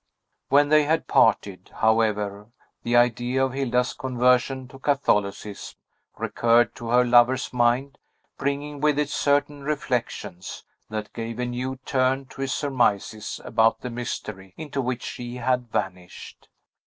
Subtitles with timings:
[0.49, 2.47] When they had parted, however,
[2.81, 5.77] the idea of Hilda's conversion to Catholicism
[6.17, 7.99] recurred to her lover's mind,
[8.35, 13.91] bringing with it certain reflections, that gave a new turn to his surmises about the
[13.91, 16.49] mystery into which she had vanished.